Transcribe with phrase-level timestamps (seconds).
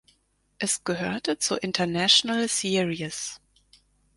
[0.57, 3.39] Es gehörte zur International Series.